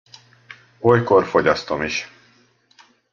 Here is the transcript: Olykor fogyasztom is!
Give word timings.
Olykor 0.79 1.25
fogyasztom 1.25 1.81
is! 1.81 2.09